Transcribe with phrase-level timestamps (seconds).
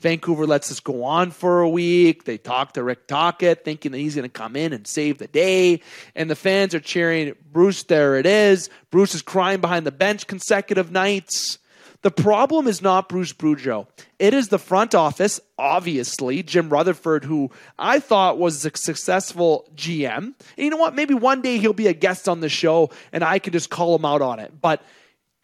[0.00, 2.24] Vancouver lets this go on for a week.
[2.24, 5.26] They talk to Rick Tocchet, thinking that he's going to come in and save the
[5.26, 5.80] day.
[6.14, 8.70] And the fans are cheering, Bruce, there it is.
[8.90, 11.58] Bruce is crying behind the bench consecutive nights.
[12.04, 13.86] The problem is not Bruce Boudreau.
[14.18, 20.18] It is the front office, obviously, Jim Rutherford, who I thought was a successful GM.
[20.18, 20.94] And you know what?
[20.94, 23.96] Maybe one day he'll be a guest on the show and I can just call
[23.96, 24.52] him out on it.
[24.60, 24.82] But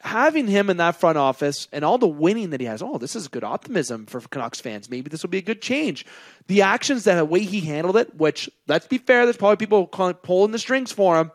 [0.00, 3.14] having him in that front office and all the winning that he has, oh, this
[3.14, 4.90] is good optimism for Canucks fans.
[4.90, 6.06] Maybe this will be a good change.
[6.46, 9.86] The actions, that the way he handled it, which let's be fair, there's probably people
[9.86, 11.32] pulling the strings for him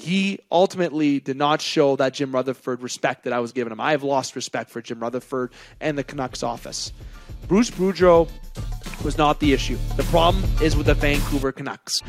[0.00, 3.80] he ultimately did not show that Jim Rutherford respect that I was giving him.
[3.80, 6.92] I have lost respect for Jim Rutherford and the Canucks office.
[7.46, 8.28] Bruce Boudreau
[9.04, 9.76] was not the issue.
[9.96, 12.00] The problem is with the Vancouver Canucks.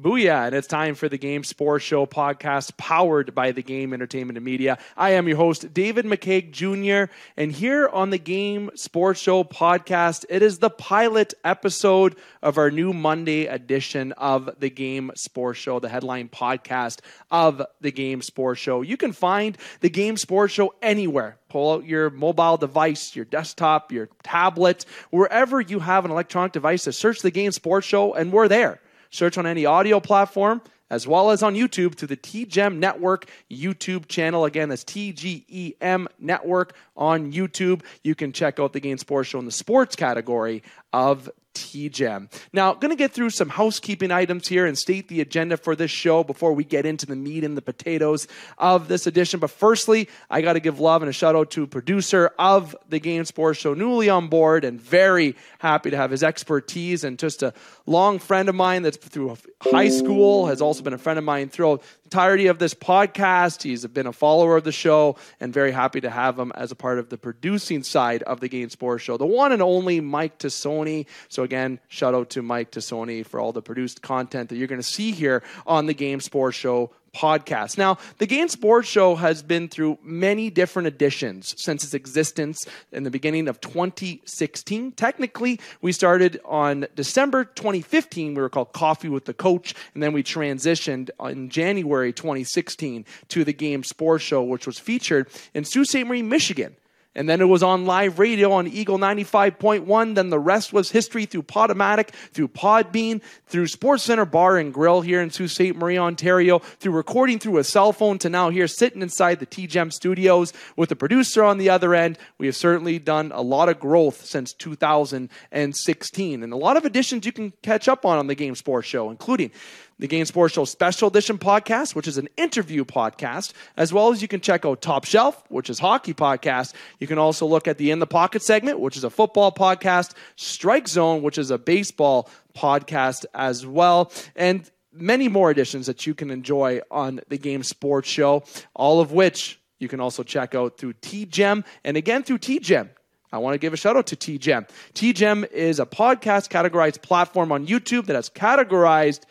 [0.00, 4.36] Booyah, and it's time for the Game Sports Show podcast powered by the Game Entertainment
[4.36, 4.78] and Media.
[4.96, 10.24] I am your host, David McCaig Jr., and here on the Game Sports Show podcast,
[10.28, 15.80] it is the pilot episode of our new Monday edition of the Game Sports Show,
[15.80, 17.00] the headline podcast
[17.32, 18.82] of the Game Sports Show.
[18.82, 21.38] You can find the Game Sports Show anywhere.
[21.48, 26.84] Pull out your mobile device, your desktop, your tablet, wherever you have an electronic device
[26.84, 28.80] to search the Game Sports Show, and we're there.
[29.10, 34.08] Search on any audio platform as well as on YouTube to the TGEM Network YouTube
[34.08, 34.44] channel.
[34.44, 37.82] Again, that's TGEM Network on YouTube.
[38.02, 41.30] You can check out the Game Sports Show in the sports category of
[41.64, 42.30] TGEM.
[42.52, 45.90] Now, going to get through some housekeeping items here and state the agenda for this
[45.90, 48.28] show before we get into the meat and the potatoes
[48.58, 49.40] of this edition.
[49.40, 53.00] But firstly, I got to give love and a shout out to producer of the
[53.00, 57.42] Game Sports Show, newly on board and very happy to have his expertise and just
[57.42, 57.52] a
[57.86, 61.48] long friend of mine that's through high school, has also been a friend of mine
[61.48, 63.62] throughout entirety of this podcast.
[63.62, 66.74] He's been a follower of the show and very happy to have him as a
[66.74, 69.18] part of the producing side of the Game Sports Show.
[69.18, 71.04] The one and only Mike Tassone.
[71.28, 74.80] So again, shout out to Mike Tassone for all the produced content that you're going
[74.80, 77.78] to see here on the Game Sports Show podcast.
[77.78, 83.02] Now, the Game Sports Show has been through many different editions since its existence in
[83.02, 84.92] the beginning of 2016.
[84.92, 88.34] Technically, we started on December 2015.
[88.34, 93.44] We were called Coffee with the Coach, and then we transitioned in January 2016 to
[93.44, 96.06] the Game Sports Show, which was featured in Sault Ste.
[96.06, 96.76] Marie, Michigan
[97.14, 100.14] and then it was on live radio on Eagle 95.1.
[100.14, 105.00] Then the rest was history through Podomatic, through Podbean, through Sports Center Bar and Grill
[105.00, 105.74] here in Sault Ste.
[105.74, 109.92] Marie, Ontario, through recording through a cell phone to now here sitting inside the TGEM
[109.92, 112.18] studios with the producer on the other end.
[112.38, 117.26] We have certainly done a lot of growth since 2016 and a lot of additions
[117.26, 119.50] you can catch up on on the Game Sports Show, including
[119.98, 124.22] the Game Sports Show Special Edition podcast, which is an interview podcast, as well as
[124.22, 126.74] you can check out Top Shelf, which is hockey podcast.
[127.00, 130.14] You can also look at the In the Pocket segment, which is a football podcast,
[130.36, 136.14] Strike Zone, which is a baseball podcast as well, and many more editions that you
[136.14, 138.44] can enjoy on the Game Sports Show,
[138.74, 142.88] all of which you can also check out through TGEM and again through TGEM.
[143.30, 144.68] I want to give a shout out to TGEM.
[144.94, 149.22] TGEM is a podcast categorized platform on YouTube that has categorized–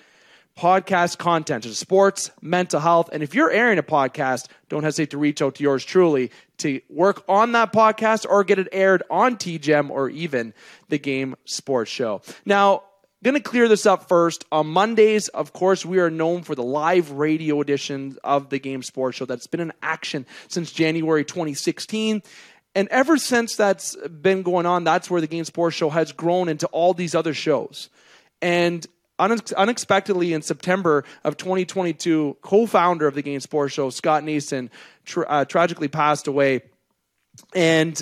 [0.58, 3.10] podcast content to sports, mental health.
[3.14, 6.82] And if you're airing a podcast, don't hesitate to reach out to yours truly to
[6.90, 10.54] work on that podcast or get it aired on TGEM or even
[10.90, 12.22] the Game Sports Show.
[12.46, 12.84] Now,
[13.24, 14.46] going to clear this up first.
[14.52, 18.82] On Mondays, of course, we are known for the live radio edition of the Game
[18.82, 22.24] Sports Show that's been in action since January 2016.
[22.76, 26.50] And ever since that's been going on, that's where the Game Sports Show has grown
[26.50, 27.90] into all these other shows.
[28.42, 28.86] And
[29.20, 34.70] unexpectedly in September of 2022, co-founder of the Game Sports Show, Scott Neeson,
[35.06, 36.62] tra- uh, tragically passed away,
[37.56, 38.02] and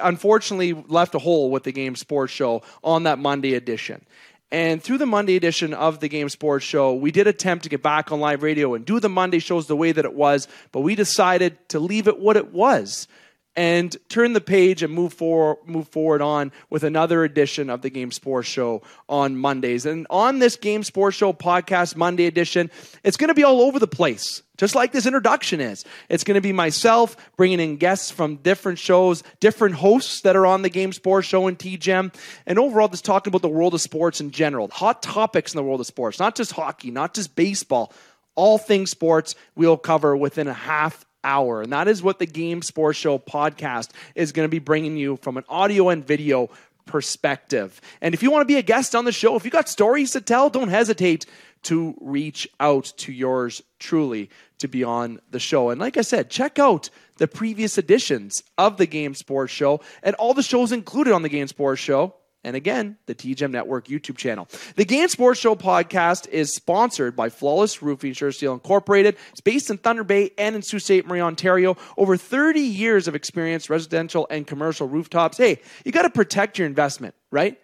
[0.00, 4.04] unfortunately left a hole with the Game Sports Show on that Monday edition.
[4.50, 7.82] And through the Monday edition of the Game Sports Show, we did attempt to get
[7.82, 10.80] back on live radio and do the Monday shows the way that it was, but
[10.80, 13.08] we decided to leave it what it was
[13.56, 17.90] and turn the page and move forward, move forward on with another edition of the
[17.90, 19.86] Game Sports Show on Mondays.
[19.86, 22.70] And on this Game Sports Show podcast Monday edition,
[23.04, 25.84] it's going to be all over the place, just like this introduction is.
[26.08, 30.46] It's going to be myself bringing in guests from different shows, different hosts that are
[30.46, 32.12] on the Game Sports Show and TGEM,
[32.46, 35.62] and overall just talking about the world of sports in general, hot topics in the
[35.62, 37.92] world of sports, not just hockey, not just baseball.
[38.36, 41.62] All things sports we'll cover within a half hour.
[41.62, 45.16] And that is what the Game Sports Show podcast is going to be bringing you
[45.16, 46.50] from an audio and video
[46.86, 47.80] perspective.
[48.00, 50.12] And if you want to be a guest on the show, if you got stories
[50.12, 51.26] to tell, don't hesitate
[51.64, 55.70] to reach out to yours truly to be on the show.
[55.70, 60.14] And like I said, check out the previous editions of the Game Sports Show and
[60.16, 62.14] all the shows included on the Game Sports Show
[62.44, 64.48] and again, the TGM Network YouTube channel.
[64.76, 69.16] The Game Sports Show podcast is sponsored by Flawless Roofing Sure Steel Incorporated.
[69.32, 71.06] It's based in Thunder Bay and in Sault Ste.
[71.06, 71.76] Marie, Ontario.
[71.96, 75.38] Over 30 years of experience, residential and commercial rooftops.
[75.38, 77.58] Hey, you got to protect your investment, right?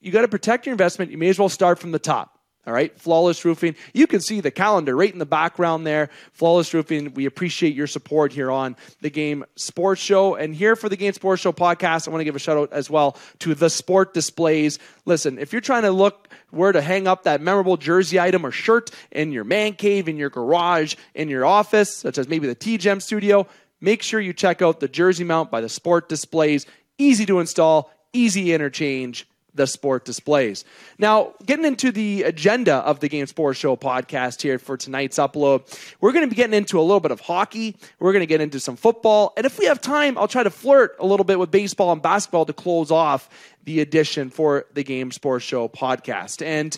[0.00, 1.10] You got to protect your investment.
[1.10, 2.39] You may as well start from the top.
[2.66, 3.74] All right, Flawless Roofing.
[3.94, 6.10] You can see the calendar right in the background there.
[6.34, 10.34] Flawless Roofing, we appreciate your support here on the Game Sports Show.
[10.34, 12.70] And here for the Game Sports Show podcast, I want to give a shout out
[12.70, 14.78] as well to the Sport Displays.
[15.06, 18.50] Listen, if you're trying to look where to hang up that memorable jersey item or
[18.50, 22.54] shirt in your man cave, in your garage, in your office, such as maybe the
[22.54, 23.46] T Gem studio,
[23.80, 26.66] make sure you check out the jersey mount by the Sport Displays.
[26.98, 30.64] Easy to install, easy interchange the sport displays.
[30.98, 35.62] Now, getting into the agenda of the Game Sports Show podcast here for tonight's upload,
[36.00, 37.76] we're going to be getting into a little bit of hockey.
[37.98, 39.32] We're going to get into some football.
[39.36, 42.02] And if we have time, I'll try to flirt a little bit with baseball and
[42.02, 43.28] basketball to close off
[43.64, 46.44] the edition for the Game Sports Show podcast.
[46.44, 46.76] And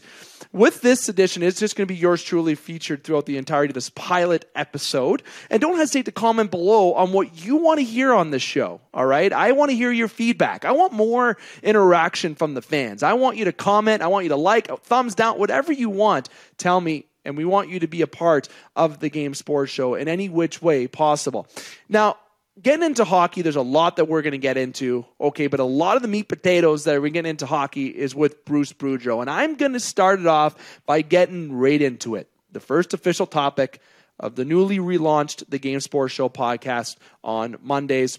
[0.52, 3.74] with this edition, it's just going to be yours truly featured throughout the entirety of
[3.74, 5.22] this pilot episode.
[5.48, 8.80] And don't hesitate to comment below on what you want to hear on this show.
[8.92, 9.32] All right.
[9.32, 10.64] I want to hear your feedback.
[10.64, 13.02] I want more interaction from the fans.
[13.02, 14.02] I want you to comment.
[14.02, 16.28] I want you to like, thumbs down, whatever you want.
[16.58, 19.94] Tell me and we want you to be a part of the game sports show
[19.94, 21.46] in any which way possible.
[21.88, 22.16] Now,
[22.60, 25.06] getting into hockey, there's a lot that we're going to get into.
[25.20, 28.44] Okay, but a lot of the meat potatoes that we're getting into hockey is with
[28.44, 29.20] Bruce Boudreau.
[29.20, 30.54] And I'm going to start it off
[30.86, 32.28] by getting right into it.
[32.50, 33.80] The first official topic
[34.20, 38.18] of the newly relaunched The Game Sports Show podcast on Mondays.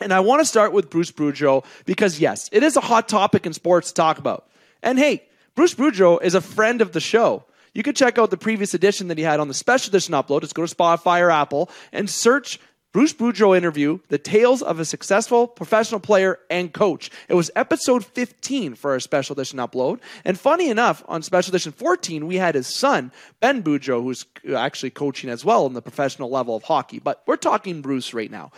[0.00, 3.46] And I want to start with Bruce Boudreau because, yes, it is a hot topic
[3.46, 4.48] in sports to talk about.
[4.80, 5.24] And hey,
[5.56, 7.44] Bruce Boudreau is a friend of the show.
[7.74, 10.42] You can check out the previous edition that he had on the special edition upload.
[10.42, 12.58] Just go to Spotify or Apple and search
[12.98, 17.12] Bruce Boudreau interview, The Tales of a Successful Professional Player and Coach.
[17.28, 20.00] It was episode 15 for our special edition upload.
[20.24, 24.90] And funny enough, on special edition 14, we had his son, Ben Boudreau, who's actually
[24.90, 26.98] coaching as well in the professional level of hockey.
[26.98, 28.50] But we're talking Bruce right now.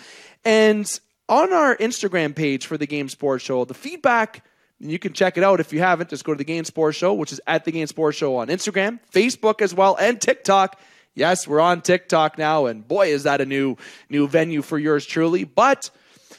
[0.42, 0.90] And
[1.28, 4.42] on our Instagram page for the Game Sports Show, the feedback
[4.78, 6.08] you can check it out if you haven't.
[6.08, 8.48] Just go to the Game Sports Show, which is at the Game Sports Show on
[8.48, 10.80] Instagram, Facebook as well, and TikTok.
[11.14, 13.76] Yes, we're on TikTok now, and boy, is that a new
[14.08, 15.44] new venue for yours truly.
[15.44, 15.90] But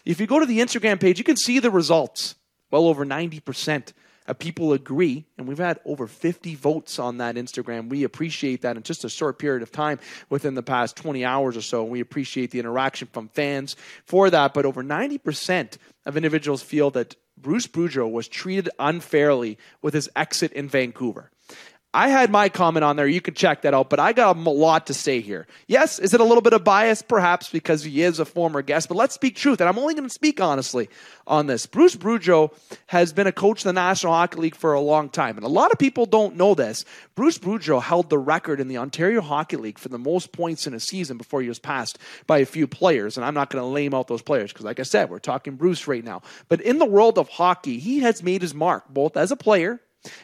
[0.06, 2.36] if you go to the Instagram page, you can see the results.
[2.72, 3.92] Well over 90%
[4.28, 7.90] of people agree, and we've had over 50 votes on that Instagram.
[7.90, 11.58] We appreciate that in just a short period of time within the past 20 hours
[11.58, 11.84] or so.
[11.84, 13.76] We appreciate the interaction from fans
[14.06, 14.54] for that.
[14.54, 20.54] But over 90% of individuals feel that Bruce Boudreau was treated unfairly with his exit
[20.54, 21.32] in Vancouver.
[21.94, 23.08] I had my comment on there.
[23.08, 25.46] You can check that out, but I got a lot to say here.
[25.68, 27.02] Yes, is it a little bit of bias?
[27.02, 29.60] Perhaps because he is a former guest, but let's speak truth.
[29.60, 30.90] And I'm only going to speak honestly
[31.28, 31.66] on this.
[31.66, 32.54] Bruce Boudreau
[32.88, 35.36] has been a coach in the National Hockey League for a long time.
[35.36, 36.86] And a lot of people don't know this.
[37.16, 40.74] Bruce Boudreau held the record in the Ontario Hockey League for the most points in
[40.74, 43.18] a season before he was passed by a few players.
[43.18, 45.58] And I'm not going to lame out those players because, like I said, we're talking
[45.58, 46.22] Bruce right now.
[46.48, 49.82] But in the world of hockey, he has made his mark both as a player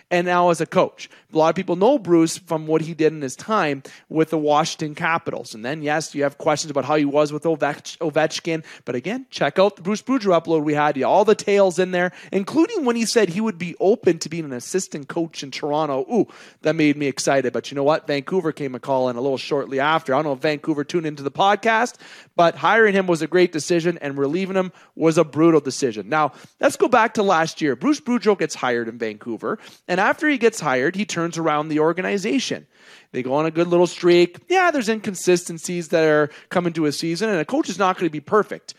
[0.09, 1.09] and now as a coach.
[1.33, 4.37] A lot of people know Bruce from what he did in his time with the
[4.37, 5.53] Washington Capitals.
[5.53, 8.63] And then, yes, you have questions about how he was with Ovechkin.
[8.85, 11.01] But again, check out the Bruce Boudreau upload we had.
[11.03, 14.45] all the tales in there, including when he said he would be open to being
[14.45, 16.05] an assistant coach in Toronto.
[16.11, 16.27] Ooh,
[16.61, 17.51] that made me excited.
[17.51, 18.07] But you know what?
[18.07, 20.13] Vancouver came a call in a little shortly after.
[20.13, 21.95] I don't know if Vancouver tuned into the podcast,
[22.37, 26.07] but hiring him was a great decision, and relieving him was a brutal decision.
[26.07, 26.31] Now,
[26.61, 27.75] let's go back to last year.
[27.75, 31.79] Bruce Boudreau gets hired in Vancouver, and after he gets hired, he turns around the
[31.79, 32.67] organization.
[33.11, 34.39] They go on a good little streak.
[34.49, 38.07] Yeah, there's inconsistencies that are coming to a season, and a coach is not going
[38.07, 38.73] to be perfect.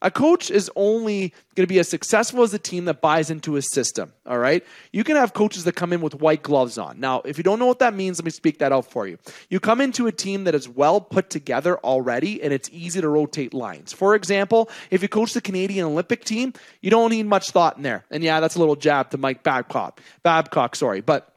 [0.00, 3.54] A coach is only going to be as successful as a team that buys into
[3.54, 4.12] his system.
[4.26, 4.64] All right.
[4.92, 7.00] You can have coaches that come in with white gloves on.
[7.00, 9.18] Now, if you don't know what that means, let me speak that out for you.
[9.50, 13.08] You come into a team that is well put together already and it's easy to
[13.08, 13.92] rotate lines.
[13.92, 17.82] For example, if you coach the Canadian Olympic team, you don't need much thought in
[17.82, 18.04] there.
[18.10, 20.00] And yeah, that's a little jab to Mike Babcock.
[20.22, 21.00] Babcock, sorry.
[21.00, 21.34] But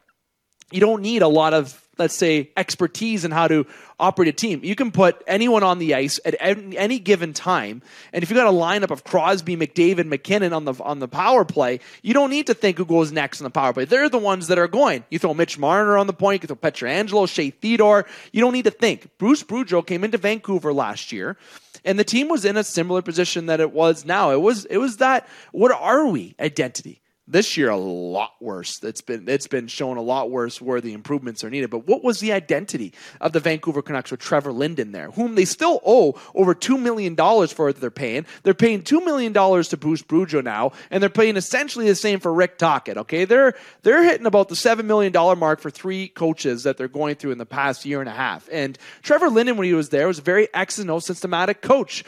[0.71, 3.67] you don't need a lot of let's say expertise in how to
[3.99, 4.61] operate a team.
[4.63, 8.47] You can put anyone on the ice at any given time, and if you got
[8.47, 12.47] a lineup of Crosby, McDavid, MacKinnon on the on the power play, you don't need
[12.47, 13.85] to think who goes next on the power play.
[13.85, 15.05] They're the ones that are going.
[15.11, 18.07] You throw Mitch Marner on the point, you throw Pietrangelo, Shea Theodore.
[18.31, 19.17] You don't need to think.
[19.19, 21.37] Bruce Boudreau came into Vancouver last year
[21.85, 24.31] and the team was in a similar position that it was now.
[24.31, 27.00] It was it was that what are we identity?
[27.31, 28.83] This year, a lot worse.
[28.83, 31.69] It's been it's been shown a lot worse where the improvements are needed.
[31.69, 35.45] But what was the identity of the Vancouver Canucks with Trevor Linden there, whom they
[35.45, 37.71] still owe over two million dollars for?
[37.71, 38.25] That they're paying.
[38.43, 42.19] They're paying two million dollars to Bruce Boudreau now, and they're paying essentially the same
[42.19, 42.97] for Rick Tocchet.
[42.97, 46.89] Okay, they're they're hitting about the seven million dollar mark for three coaches that they're
[46.89, 48.49] going through in the past year and a half.
[48.51, 52.03] And Trevor Linden, when he was there, was a very X and O systematic coach.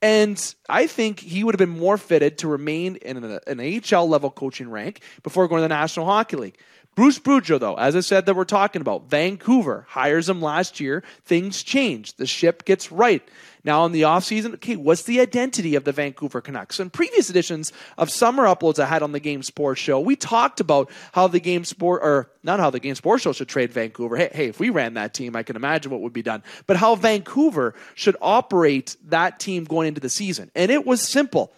[0.00, 4.08] And I think he would have been more fitted to remain in an, an AHL
[4.08, 6.58] level coaching rank before going to the National Hockey League.
[6.98, 11.04] Bruce Boudreau, though, as I said that we're talking about, Vancouver hires him last year.
[11.24, 12.14] Things change.
[12.14, 13.22] The ship gets right.
[13.62, 16.80] Now in the offseason, okay, what's the identity of the Vancouver Canucks?
[16.80, 20.58] In previous editions of summer uploads I had on the Game Sports Show, we talked
[20.58, 24.16] about how the Game Sport, or not how the Game Sports Show should trade Vancouver.
[24.16, 26.42] Hey, hey, if we ran that team, I can imagine what would be done.
[26.66, 30.50] But how Vancouver should operate that team going into the season.
[30.56, 31.52] And it was simple.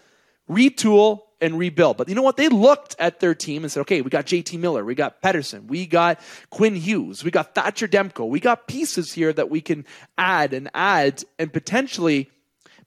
[0.51, 1.97] Retool, and rebuild.
[1.97, 2.37] But you know what?
[2.37, 5.67] They looked at their team and said, okay, we got JT Miller, we got Pettersson,
[5.67, 6.21] we got
[6.51, 9.85] Quinn Hughes, we got Thatcher Demko, we got pieces here that we can
[10.19, 12.31] add and add and potentially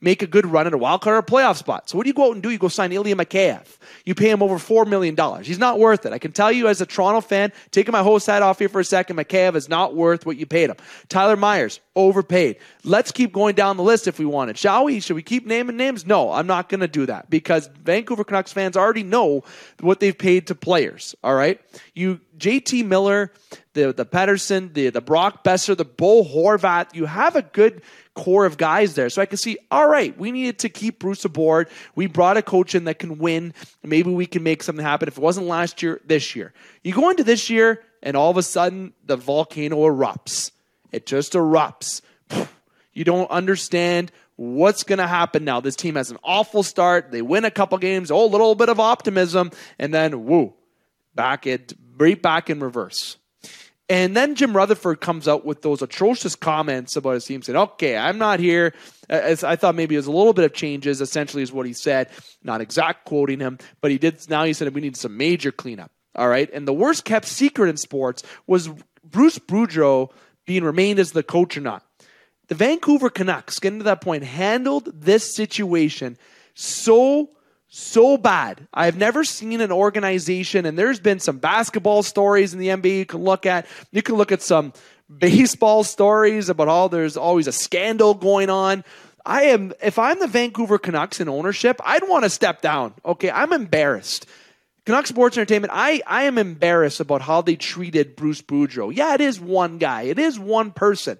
[0.04, 1.90] make a good run at a wild card or a playoff spot.
[1.90, 2.50] So what do you go out and do?
[2.50, 3.66] You go sign Ilya Mikheyev.
[4.06, 5.16] You pay him over $4 million.
[5.44, 6.12] He's not worth it.
[6.12, 8.82] I can tell you as a Toronto fan, taking my host hat off here for
[8.82, 10.76] a second, Mikheyev is not worth what you paid him.
[11.08, 12.58] Tyler Myers, overpaid.
[12.84, 14.58] Let's keep going down the list if we want it.
[14.58, 15.00] Shall we?
[15.00, 16.06] Should we keep naming names?
[16.06, 19.44] No, I'm not going to do that because Vancouver Canucks fans already know
[19.80, 21.16] what they've paid to players.
[21.24, 21.62] All right.
[21.94, 23.32] You, JT Miller,
[23.72, 27.82] the, the Pettersson, the, the Brock Boeser, the Bo Horvat, you have a good
[28.16, 29.10] core of guys there.
[29.10, 31.70] So I can see, all right, we needed to keep Bruce aboard.
[31.96, 33.54] We brought a coach in that can win.
[33.82, 35.08] Maybe we can make something happen.
[35.08, 36.54] If it wasn't last year, this year.
[36.84, 40.52] You go into this year, and all of a sudden, the volcano erupts.
[40.92, 42.02] It just erupts.
[42.92, 45.62] You don't understand what's going to happen now.
[45.62, 47.10] This team has an awful start.
[47.10, 48.12] They win a couple games.
[48.12, 49.52] Oh, a little bit of optimism.
[49.80, 50.54] And then, woo,
[51.16, 53.18] back it, right back in reverse.
[53.90, 57.98] And then Jim Rutherford comes out with those atrocious comments about his team, saying, "Okay,
[57.98, 58.74] I'm not here."
[59.10, 61.02] As I thought maybe it was a little bit of changes.
[61.02, 62.10] Essentially, is what he said.
[62.44, 64.30] Not exact quoting him, but he did.
[64.30, 65.92] Now he said we need some major cleanup.
[66.16, 66.50] All right.
[66.54, 68.70] And the worst kept secret in sports was
[69.04, 70.12] Bruce Boudreau
[70.46, 71.84] being remained as the coach or not.
[72.48, 76.18] The Vancouver Canucks, getting to that point, handled this situation
[76.56, 77.30] so
[77.76, 78.68] so bad.
[78.72, 83.06] I've never seen an organization, and there's been some basketball stories in the NBA you
[83.08, 83.66] can look at.
[83.92, 84.74] You can look at some
[85.18, 88.84] baseball stories about how there's always a scandal going on.
[89.26, 92.94] I am, if I'm the Vancouver Canucks in ownership, I'd want to step down.
[93.04, 94.28] Okay, I'm embarrassed.
[94.86, 98.96] Canucks Sports Entertainment, I, I am embarrassed about how they treated Bruce Boudreau.
[98.96, 101.18] Yeah, it is one guy, it is one person.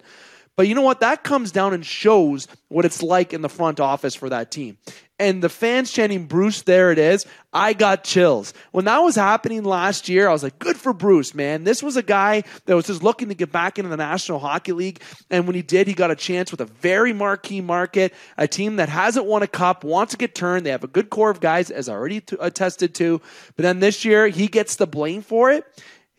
[0.56, 1.00] But you know what?
[1.00, 4.78] That comes down and shows what it's like in the front office for that team
[5.18, 8.52] and the fans chanting Bruce, there it is, I got chills.
[8.72, 11.62] When that was happening last year, I was like, good for Bruce, man.
[11.62, 14.72] This was a guy that was just looking to get back into the National Hockey
[14.72, 15.00] League.
[15.30, 18.76] And when he did, he got a chance with a very marquee market, a team
[18.76, 20.66] that hasn't won a cup, wants to get turned.
[20.66, 23.20] They have a good core of guys, as I already attested to.
[23.54, 25.64] But then this year, he gets the blame for it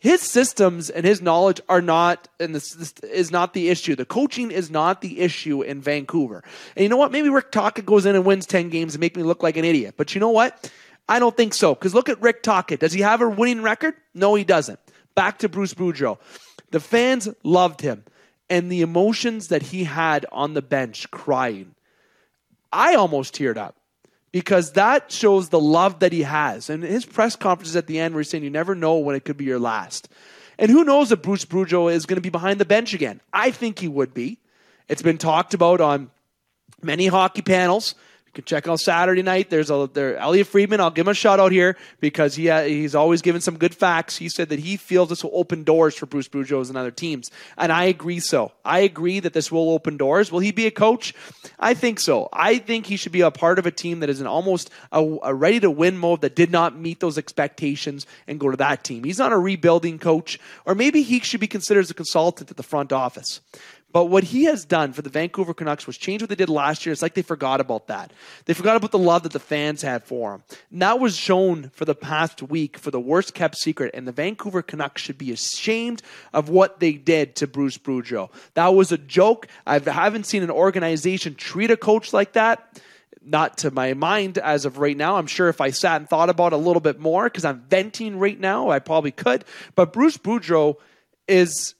[0.06, 3.96] his systems and his knowledge are not and this, this, is not the issue.
[3.96, 6.44] The coaching is not the issue in vancouver.
[6.76, 7.10] And you know what?
[7.10, 9.64] Maybe rick tocchet goes in and wins 10 games and make me look like an
[9.64, 9.94] idiot.
[9.96, 10.70] But you know what?
[11.08, 13.94] I don't think so because look at rick tocchet does he have a winning record?
[14.14, 14.78] No he doesn't.
[15.16, 16.18] Back to bruce boudreau.
[16.70, 18.04] The fans loved him
[18.48, 21.74] and the emotions that he had on the bench crying.
[22.72, 23.74] I almost teared up
[24.36, 26.68] because that shows the love that he has.
[26.68, 29.24] And his press conferences at the end where he's saying, You never know when it
[29.24, 30.10] could be your last.
[30.58, 33.22] And who knows if Bruce Boudreau is going to be behind the bench again?
[33.32, 34.36] I think he would be.
[34.88, 36.10] It's been talked about on
[36.82, 37.94] many hockey panels
[38.36, 39.50] can check out Saturday night.
[39.50, 40.80] There's a there Elliotte Friedman.
[40.80, 43.74] I'll give him a shout out here because he uh, he's always given some good
[43.74, 44.16] facts.
[44.16, 47.30] He said that he feels this will open doors for Bruce Boudreau and other teams,
[47.56, 48.20] and I agree.
[48.20, 50.30] So I agree that this will open doors.
[50.30, 51.14] Will he be a coach?
[51.58, 52.28] I think so.
[52.32, 55.02] I think he should be a part of a team that is in almost a,
[55.22, 58.84] a ready to win mode that did not meet those expectations and go to that
[58.84, 59.02] team.
[59.04, 62.58] He's not a rebuilding coach, or maybe he should be considered as a consultant at
[62.58, 63.40] the front office.
[63.96, 66.84] But what he has done for the Vancouver Canucks was change what they did last
[66.84, 66.92] year.
[66.92, 68.12] It's like they forgot about that.
[68.44, 70.42] They forgot about the love that the fans had for him.
[70.70, 73.92] And that was shown for the past week for the worst kept secret.
[73.94, 76.02] And the Vancouver Canucks should be ashamed
[76.34, 78.30] of what they did to Bruce Boudreau.
[78.52, 79.48] That was a joke.
[79.66, 82.78] I haven't seen an organization treat a coach like that
[83.24, 85.16] not to my mind as of right now.
[85.16, 87.62] I'm sure if I sat and thought about it a little bit more, because I'm
[87.70, 89.46] venting right now, I probably could.
[89.74, 90.74] But Bruce Boudreau
[91.26, 91.74] is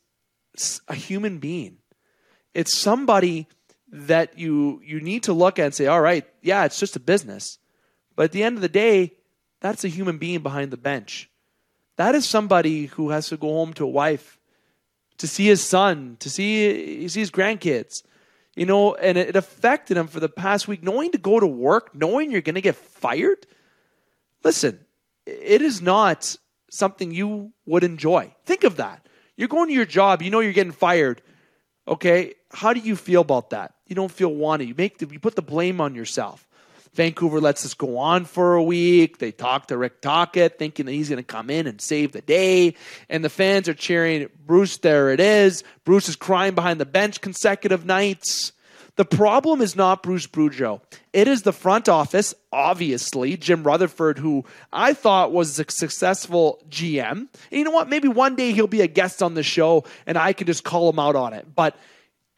[0.88, 1.76] a human being.
[2.56, 3.48] It's somebody
[3.92, 7.00] that you you need to look at and say, all right, yeah, it's just a
[7.00, 7.58] business.
[8.16, 9.12] But at the end of the day,
[9.60, 11.28] that's a human being behind the bench.
[11.96, 14.38] That is somebody who has to go home to a wife,
[15.18, 18.02] to see his son, to see, see his grandkids.
[18.54, 20.82] You know, and it affected him for the past week.
[20.82, 23.46] Knowing to go to work, knowing you're going to get fired.
[24.42, 24.80] Listen,
[25.26, 26.38] it is not
[26.70, 28.34] something you would enjoy.
[28.46, 29.06] Think of that.
[29.36, 31.20] You're going to your job, you know you're getting fired.
[31.88, 33.74] Okay, how do you feel about that?
[33.86, 34.68] You don't feel wanted.
[34.68, 36.46] You make the, you put the blame on yourself.
[36.94, 39.18] Vancouver lets this go on for a week.
[39.18, 42.22] They talk to Rick Tocchet, thinking that he's going to come in and save the
[42.22, 42.74] day.
[43.10, 45.62] And the fans are cheering, Bruce, there it is.
[45.84, 48.52] Bruce is crying behind the bench consecutive nights.
[48.96, 50.80] The problem is not Bruce Boudreau.
[51.12, 57.10] It is the front office, obviously, Jim Rutherford, who I thought was a successful GM.
[57.10, 57.90] And you know what?
[57.90, 60.88] Maybe one day he'll be a guest on the show and I can just call
[60.88, 61.46] him out on it.
[61.54, 61.76] But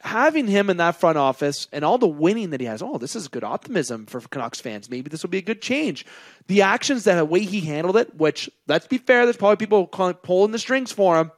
[0.00, 3.14] having him in that front office and all the winning that he has, oh, this
[3.14, 4.90] is good optimism for Canucks fans.
[4.90, 6.04] Maybe this will be a good change.
[6.48, 9.86] The actions, that the way he handled it, which let's be fair, there's probably people
[9.86, 11.30] pulling the strings for him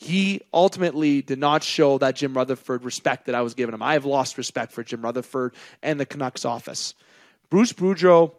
[0.00, 3.82] he ultimately did not show that Jim Rutherford respect that I was giving him.
[3.82, 6.94] I have lost respect for Jim Rutherford and the Canucks office.
[7.50, 8.32] Bruce Boudreau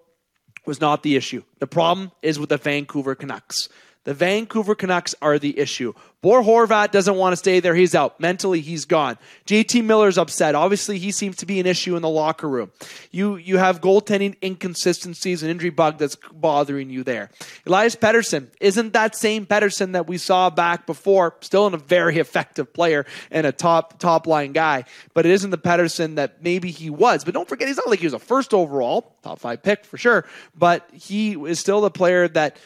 [0.65, 1.43] was not the issue.
[1.59, 3.69] The problem is with the Vancouver Canucks.
[4.03, 5.93] The Vancouver Canucks are the issue.
[6.21, 7.73] Bo Horvat doesn't want to stay there.
[7.73, 8.19] He's out.
[8.19, 9.17] Mentally, he's gone.
[9.47, 10.53] JT Miller's upset.
[10.53, 12.71] Obviously, he seems to be an issue in the locker room.
[13.09, 17.31] You you have goaltending inconsistencies and injury bug that's bothering you there.
[17.65, 21.35] Elias Pettersson isn't that same Pettersson that we saw back before.
[21.41, 25.57] Still a very effective player and a top top line guy, but it isn't the
[25.57, 27.23] Pettersson that maybe he was.
[27.23, 29.97] But don't forget, he's not like he was a first overall top five pick for
[29.97, 30.25] sure.
[30.55, 32.57] But he is still the player that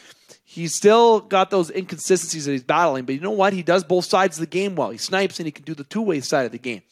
[0.44, 3.52] He's still got those inconsistencies that he's battling, but you know what?
[3.52, 4.90] He does both sides of the game well.
[4.90, 6.82] He snipes and he can do the two way side of the game.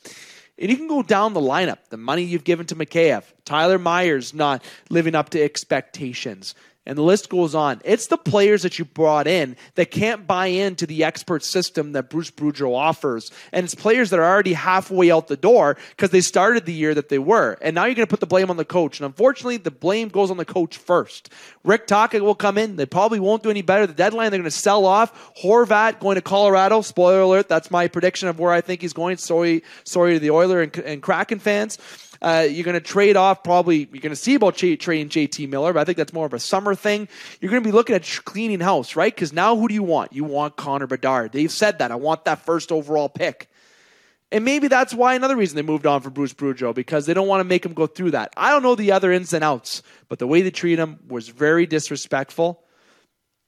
[0.59, 1.79] And you can go down the lineup.
[1.89, 6.55] The money you've given to Mikheyev, Tyler Myers not living up to expectations
[6.87, 7.81] and the list goes on.
[7.85, 12.11] It's the players that you brought in that can't buy into the expert system that
[12.11, 13.31] Bruce Boudreau offers.
[13.53, 16.95] And it's players that are already halfway out the door because they started the year
[16.95, 17.57] that they were.
[17.63, 19.01] And now you're going to put the blame on the coach.
[19.01, 21.31] And unfortunately, the blame goes on the coach first.
[21.65, 22.77] Rick Tocchet will come in.
[22.77, 23.87] They probably won't do any better.
[23.87, 25.35] The deadline, they're going to sell off.
[25.43, 26.83] Horvat going to Colorado.
[26.83, 27.49] Spoiler alert.
[27.49, 29.17] That's my prediction of where I think he's going.
[29.17, 31.79] Sorry, sorry to the Oiler and, and Kraken fans.
[32.25, 35.75] Uh, you're going to trade off probably, you're going to see about trading JT Miller,
[35.75, 37.07] but I think that's more of a summer thing.
[37.39, 39.15] You're going to be looking at cleaning house, right?
[39.15, 40.15] Because now who do you want?
[40.15, 41.33] You want Connor Bedard.
[41.33, 41.93] They've said that.
[41.93, 43.51] I want that first overall pick.
[44.33, 47.29] And maybe that's why another reason they moved on from Bruce Boudreau because they don't
[47.29, 48.33] want to make him go through that.
[48.39, 51.29] I don't know the other ins and outs, but the way they treat him was
[51.29, 52.65] very disrespectful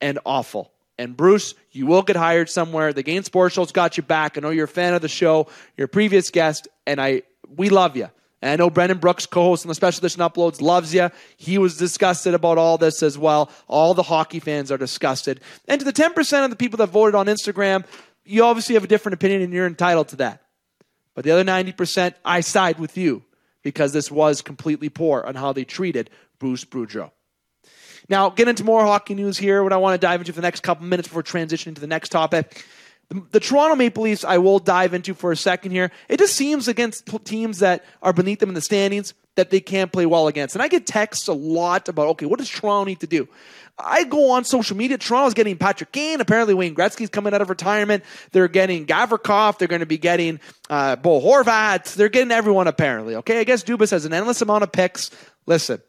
[0.03, 0.71] and awful.
[0.99, 2.93] And Bruce, you will get hired somewhere.
[2.93, 4.37] The Game Sports Show's got you back.
[4.37, 5.47] I know you're a fan of the show,
[5.79, 8.11] you're a previous guest, and I we love you.
[8.43, 11.11] And I know Brendan Brooks, co host on the Special Edition Uploads, loves you.
[11.37, 13.51] He was disgusted about all this as well.
[13.67, 15.41] All the hockey fans are disgusted.
[15.69, 17.85] And to the 10% of the people that voted on Instagram,
[18.25, 20.43] you obviously have a different opinion and you're entitled to that.
[21.15, 23.25] But the other 90%, I side with you
[23.63, 27.11] because this was completely poor on how they treated Bruce Boudreau.
[28.09, 29.63] Now, get into more hockey news here.
[29.63, 31.87] What I want to dive into for the next couple minutes before transitioning to the
[31.87, 32.65] next topic
[33.09, 35.91] the, the, Toronto Maple Leafs, I will dive into for a second here.
[36.09, 39.93] It just seems against teams that are beneath them in the standings that they can't
[39.93, 40.55] play well against.
[40.55, 43.29] And I get texts a lot about, okay, what does Toronto need to do?
[43.79, 44.97] I go on social media.
[44.97, 46.21] Toronto's getting Patrick Kane.
[46.23, 48.05] Apparently, Wayne Gretzky's coming out of retirement.
[48.33, 49.59] They're getting Gavrikov.
[49.59, 50.41] They're going to be getting
[50.71, 51.95] uh, Bo Horvat.
[51.95, 53.17] They're getting everyone, apparently.
[53.17, 55.11] Okay, I guess Dubas has an endless amount of picks.
[55.45, 55.83] Listen,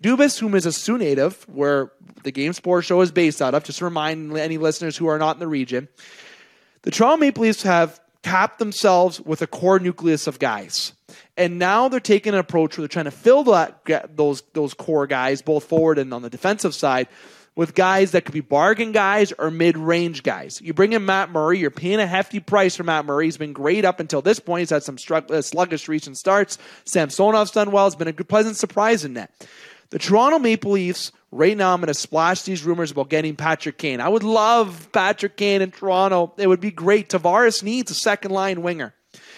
[0.00, 1.92] Dubas, whom is a Soo native, where
[2.24, 5.18] the Game Sports Show is based out of, just to remind any listeners who are
[5.18, 5.88] not in the region,
[6.88, 10.94] the Toronto Maple Leafs have capped themselves with a core nucleus of guys.
[11.36, 15.06] And now they're taking an approach where they're trying to fill that, those, those core
[15.06, 17.08] guys, both forward and on the defensive side,
[17.54, 20.62] with guys that could be bargain guys or mid range guys.
[20.62, 23.26] You bring in Matt Murray, you're paying a hefty price for Matt Murray.
[23.26, 24.60] He's been great up until this point.
[24.60, 26.56] He's had some uh, sluggish recent starts.
[26.86, 27.86] Samsonov's done well.
[27.86, 29.30] It's been a pleasant surprise in that.
[29.90, 33.76] The Toronto Maple Leafs Right now, I'm going to splash these rumors about getting Patrick
[33.76, 34.00] Kane.
[34.00, 36.32] I would love Patrick Kane in Toronto.
[36.38, 37.10] It would be great.
[37.10, 38.94] Tavares needs a second line winger.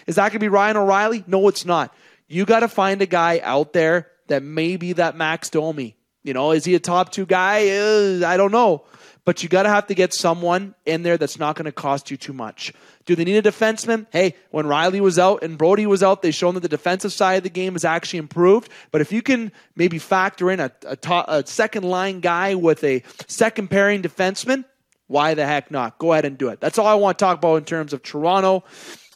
[0.06, 1.24] Is that going to be Ryan O'Reilly?
[1.26, 1.94] No, it's not.
[2.28, 5.96] You got to find a guy out there that may be that Max Domi.
[6.22, 7.68] You know, is he a top two guy?
[7.68, 8.84] Uh, I don't know
[9.24, 12.10] but you got to have to get someone in there that's not going to cost
[12.10, 12.72] you too much.
[13.10, 14.06] Do they need a defenseman?
[14.12, 17.38] Hey, when Rielly was out and Brodie was out, they've shown that the defensive side
[17.38, 18.70] of the game has actually improved.
[18.92, 22.84] But if you can maybe factor in a, a, top, a second line guy with
[22.84, 24.64] a second pairing defenseman,
[25.08, 25.98] why the heck not?
[25.98, 26.60] Go ahead and do it.
[26.60, 28.62] That's all I want to talk about in terms of Toronto.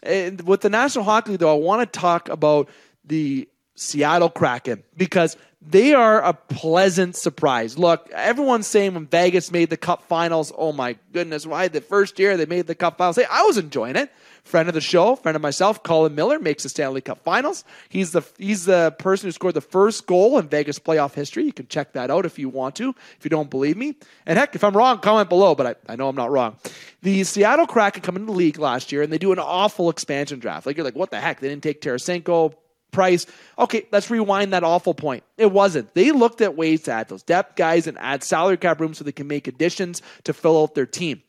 [0.02, 2.68] And with the National Hockey League, though, I want to talk about
[3.04, 7.78] the Seattle Kraken because they are a pleasant surprise.
[7.78, 12.18] Look, everyone's saying when Vegas made the Cup Finals, oh my goodness, why the first
[12.18, 13.16] year they made the Cup Finals?
[13.16, 14.12] Hey, I was enjoying it.
[14.44, 17.64] Friend of the show, friend of myself, Colin Miller makes the Stanley Cup Finals.
[17.88, 21.44] He's the he's the person who scored the first goal in Vegas playoff history.
[21.44, 23.96] You can check that out if you want to, if you don't believe me.
[24.26, 25.54] And heck, if I'm wrong, comment below.
[25.54, 26.56] But I, I know I'm not wrong.
[27.00, 30.40] The Seattle Kraken come into the league last year and they do an awful expansion
[30.40, 30.66] draft.
[30.66, 31.40] Like you're like, what the heck?
[31.40, 32.54] They didn't take Tarasenko,
[32.94, 33.26] price.
[33.58, 35.24] Okay, let's rewind that awful point.
[35.36, 35.92] It wasn't.
[35.92, 39.04] They looked at ways to add those depth guys and add salary cap room so
[39.04, 41.22] they can make additions to fill out their team.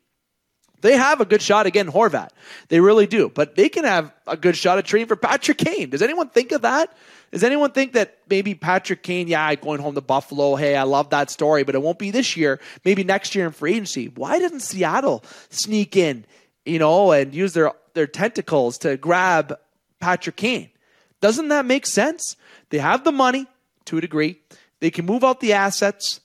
[0.81, 2.29] They have a good shot again, Horvat.
[2.67, 3.29] They really do.
[3.29, 5.89] But they can have a good shot at trading for Patrick Kane.
[5.89, 6.95] Does anyone think of that?
[7.31, 11.09] Does anyone think that maybe Patrick Kane, yeah, going home to Buffalo, hey, I love
[11.09, 14.09] that story, but it won't be this year, maybe next year in free agency.
[14.09, 16.23] Why doesn't Seattle sneak in,
[16.65, 19.57] you know, and use their, their tentacles to grab
[19.99, 20.69] Patrick Kane?
[21.21, 22.35] Doesn't that make sense?
[22.69, 23.47] They have the money
[23.85, 24.39] to a degree.
[24.79, 26.21] They can move out the assets.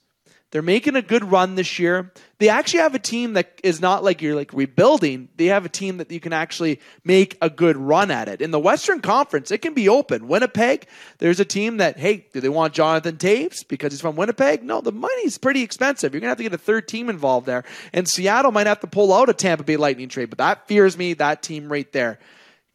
[0.50, 2.12] They're making a good run this year.
[2.38, 5.28] They actually have a team that is not like you're like rebuilding.
[5.36, 8.40] They have a team that you can actually make a good run at it.
[8.42, 10.26] In the Western Conference, it can be open.
[10.26, 14.64] Winnipeg, there's a team that, hey, do they want Jonathan Toews because he's from Winnipeg?
[14.64, 16.12] No, the money's pretty expensive.
[16.12, 17.62] You're going to have to get a third team involved there.
[17.92, 20.98] And Seattle might have to pull out a Tampa Bay Lightning trade, but that fears
[20.98, 22.18] me, that team right there.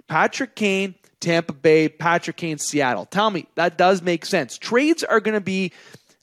[0.07, 0.95] Patrick Kane
[1.25, 3.07] Tampa Bay, Patrick Kane, Seattle.
[3.07, 4.59] Tell me, that does make sense.
[4.59, 5.71] Trades are going to be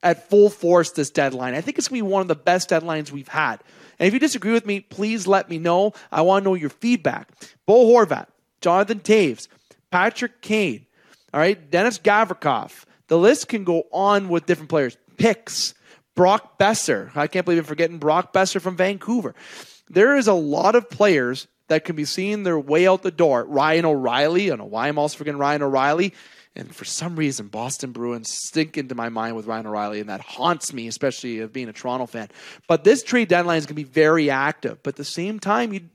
[0.04, 1.54] at full force this deadline.
[1.54, 3.60] I think it's going to be one of the best deadlines we've had.
[3.98, 5.92] And if you disagree with me, please let me know.
[6.12, 7.28] I want to know your feedback.
[7.66, 8.28] Bo Horvat,
[8.60, 9.48] Jonathan Toews,
[9.90, 10.86] Patrick Kane,
[11.34, 12.84] all right, Denis Gavrikov.
[13.08, 14.96] The list can go on with different players.
[15.16, 15.74] Picks,
[16.14, 17.14] Brock Boeser.
[17.16, 19.34] I can't believe I'm forgetting Brock Boeser from Vancouver.
[19.88, 23.44] There is a lot of players that can be seeing their way out the door.
[23.44, 26.14] Ryan O'Reilly, I know why I'm also forgetting Ryan O'Reilly.
[26.54, 30.20] And for some reason, Boston Bruins stink into my mind with Ryan O'Reilly, and that
[30.20, 32.28] haunts me, especially of being a Toronto fan.
[32.68, 34.82] But this trade deadline is going to be very active.
[34.82, 35.88] But at the same time, you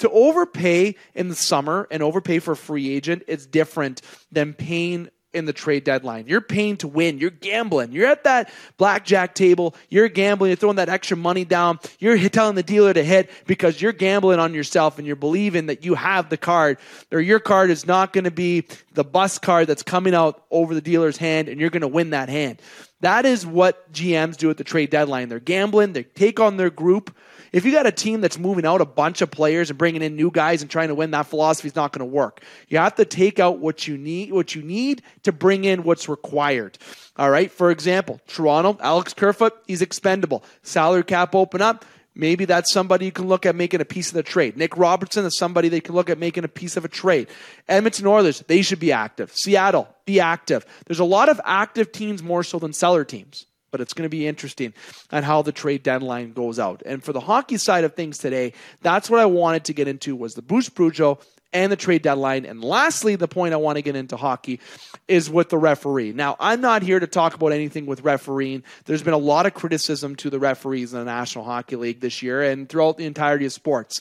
[0.00, 5.08] to overpay in the summer and overpay for a free agent, it's different than paying
[5.32, 6.26] in the trade deadline.
[6.26, 7.18] You're paying to win.
[7.18, 7.92] You're gambling.
[7.92, 9.74] You're at that blackjack table.
[9.88, 10.50] You're gambling.
[10.50, 11.78] You're throwing that extra money down.
[11.98, 15.84] You're telling the dealer to hit because you're gambling on yourself and you're believing that
[15.84, 16.78] you have the card
[17.10, 20.74] or your card is not going to be the bus card that's coming out over
[20.74, 22.60] the dealer's hand and you're going to win that hand.
[23.02, 25.28] That is what GMs do at the trade deadline.
[25.28, 25.92] They're gambling.
[25.92, 27.14] They take on their group
[27.52, 30.16] if you got a team that's moving out a bunch of players and bringing in
[30.16, 32.42] new guys and trying to win, that philosophy is not going to work.
[32.68, 36.08] You have to take out what you need, what you need to bring in what's
[36.08, 36.78] required.
[37.16, 37.52] All right.
[37.52, 40.42] For example, Toronto, Alex Kerfoot, he's expendable.
[40.62, 41.84] Salary cap open up.
[42.14, 44.56] Maybe that's somebody you can look at making a piece of the trade.
[44.56, 47.28] Nick Robertson is somebody they can look at making a piece of a trade.
[47.68, 49.32] Edmonton Oilers, they should be active.
[49.34, 50.66] Seattle, be active.
[50.86, 54.14] There's a lot of active teams more so than seller teams but it's going to
[54.14, 54.72] be interesting
[55.10, 56.82] on how the trade deadline goes out.
[56.86, 60.14] And for the hockey side of things today, that's what I wanted to get into
[60.14, 61.20] was the Bruce Boudreau
[61.52, 62.46] and the trade deadline.
[62.46, 64.60] And lastly, the point I want to get into hockey
[65.08, 66.12] is with the referee.
[66.12, 68.62] Now, I'm not here to talk about anything with refereeing.
[68.84, 72.22] There's been a lot of criticism to the referees in the National Hockey League this
[72.22, 74.00] year and throughout the entirety of sports.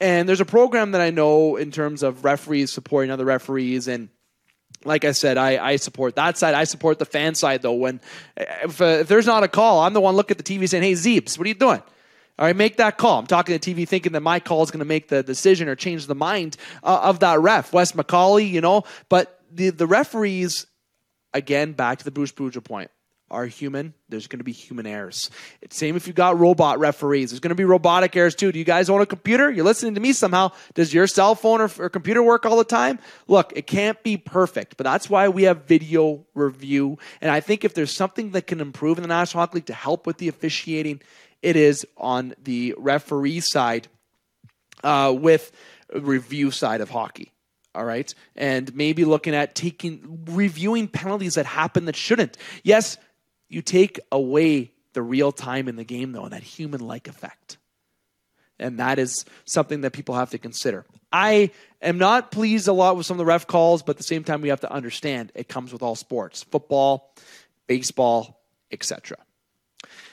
[0.00, 4.08] And there's a program that I know in terms of referees supporting other referees and
[4.84, 6.52] like I said, I, I support that side.
[6.52, 7.72] I support the fan side, though.
[7.72, 8.02] When
[8.36, 10.82] if, uh, if there's not a call, I'm the one looking at the TV saying,
[10.82, 11.82] "Hey, Zeebs, what are you doing?"
[12.36, 13.20] All right, make that call.
[13.20, 15.76] I'm talking to TV thinking that my call is going to make the decision or
[15.76, 18.82] change the mind uh, of that ref, Wes McCauley, you know.
[19.08, 20.66] But the the referees,
[21.32, 22.90] again, back to the Bruce Boudreau point
[23.30, 23.94] are human.
[24.08, 25.30] There's going to be human errors.
[25.62, 27.30] It's same if you got robot referees.
[27.30, 28.52] There's going to be robotic errors too.
[28.52, 29.50] Do you guys own a computer?
[29.50, 30.52] You're listening to me somehow.
[30.74, 32.98] Does your cell phone or, or computer work all the time?
[33.26, 36.98] Look, it can't be perfect, but that's why we have video review.
[37.20, 39.74] And I think if there's something that can improve in the National Hockey League to
[39.74, 41.00] help with the officiating,
[41.44, 43.88] it is on the referee side
[44.82, 45.52] uh, with
[45.94, 47.32] review side of hockey
[47.74, 52.96] all right and maybe looking at taking reviewing penalties that happen that shouldn't yes
[53.48, 57.58] you take away the real time in the game, though, and that human like effect.
[58.58, 60.86] And that is something that people have to consider.
[61.12, 61.50] I
[61.82, 64.24] am not pleased a lot with some of the ref calls, but at the same
[64.24, 67.14] time, we have to understand it comes with all sports football,
[67.66, 69.18] baseball, etc.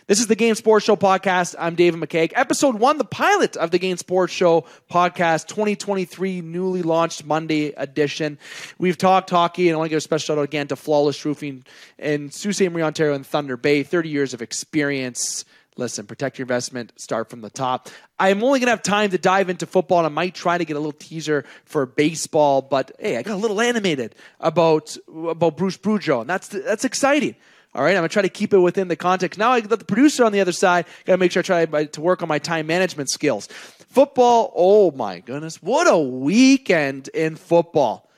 [0.07, 1.55] This is the Game Sports Show podcast.
[1.59, 2.33] I'm David McCaig.
[2.35, 8.39] Episode one, the pilot of the Game Sports Show podcast, 2023, newly launched Monday edition.
[8.79, 11.23] We've talked hockey, and I want to give a special shout out again to Flawless
[11.23, 11.65] Roofing
[11.99, 12.71] in Sault Ste.
[12.71, 13.83] Marie, Ontario, and Thunder Bay.
[13.83, 15.45] 30 years of experience.
[15.77, 17.87] Listen, protect your investment, start from the top.
[18.19, 20.65] I'm only going to have time to dive into football, and I might try to
[20.65, 25.57] get a little teaser for baseball, but hey, I got a little animated about, about
[25.57, 27.35] Bruce Boudreau, and that's, that's exciting.
[27.73, 29.39] All right, I'm gonna try to keep it within the context.
[29.39, 30.86] Now I got the producer on the other side.
[31.05, 33.47] Got to make sure I try to work on my time management skills.
[33.47, 34.51] Football.
[34.55, 38.10] Oh my goodness, what a weekend in football!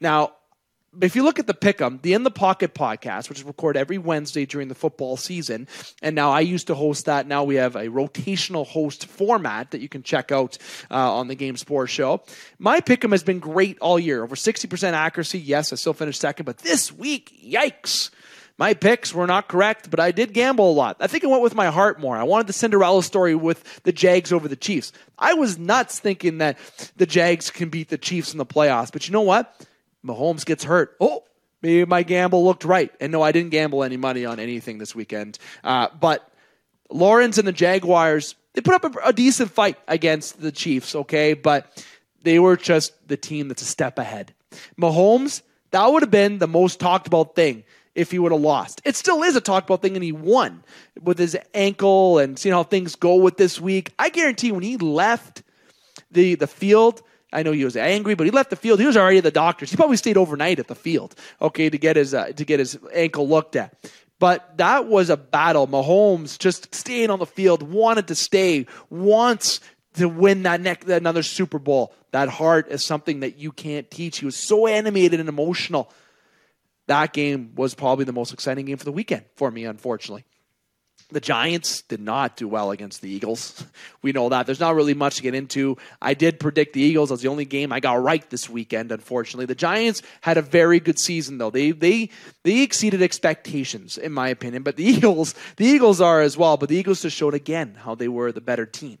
[0.00, 0.32] Now
[1.00, 3.98] if you look at the Pick'em, the In the Pocket podcast, which is recorded every
[3.98, 5.66] Wednesday during the football season,
[6.02, 7.26] and now I used to host that.
[7.26, 10.56] Now we have a rotational host format that you can check out
[10.90, 12.22] uh, on the Game Sports Show.
[12.58, 15.40] My Pick'em has been great all year, over sixty percent accuracy.
[15.40, 18.10] Yes, I still finished second, but this week, yikes!
[18.56, 20.96] My picks were not correct, but I did gamble a lot.
[21.00, 22.16] I think I went with my heart more.
[22.16, 24.92] I wanted the Cinderella story with the Jags over the Chiefs.
[25.18, 26.56] I was nuts thinking that
[26.96, 29.66] the Jags can beat the Chiefs in the playoffs, but you know what?
[30.06, 30.96] Mahomes gets hurt.
[31.00, 31.24] Oh,
[31.62, 32.92] maybe my gamble looked right.
[33.00, 35.38] And no, I didn't gamble any money on anything this weekend.
[35.64, 36.28] Uh, but
[36.90, 41.34] Lawrence and the Jaguars, they put up a, a decent fight against the Chiefs, okay?
[41.34, 41.84] But
[42.22, 44.32] they were just the team that's a step ahead.
[44.78, 47.64] Mahomes, that would have been the most talked about thing
[47.94, 48.82] if he would have lost.
[48.84, 50.62] It still is a talked about thing, and he won
[51.02, 53.92] with his ankle and seeing how things go with this week.
[53.98, 55.42] I guarantee when he left
[56.10, 57.02] the, the field,
[57.32, 58.80] I know he was angry, but he left the field.
[58.80, 59.70] He was already at the doctor's.
[59.70, 62.78] He probably stayed overnight at the field, okay, to get his uh, to get his
[62.92, 63.74] ankle looked at.
[64.20, 65.66] But that was a battle.
[65.66, 69.60] Mahomes just staying on the field, wanted to stay, wants
[69.94, 71.92] to win that next another Super Bowl.
[72.12, 74.18] That heart is something that you can't teach.
[74.18, 75.90] He was so animated and emotional.
[76.86, 80.24] That game was probably the most exciting game for the weekend for me, unfortunately.
[81.10, 83.64] The Giants did not do well against the Eagles.
[84.02, 84.44] We know that.
[84.44, 85.78] There's not really much to get into.
[86.02, 89.46] I did predict the Eagles as the only game I got right this weekend, unfortunately.
[89.46, 91.48] The Giants had a very good season though.
[91.48, 92.10] They they
[92.42, 94.62] they exceeded expectations, in my opinion.
[94.62, 97.94] But the Eagles, the Eagles are as well, but the Eagles just showed again how
[97.94, 98.98] they were the better team.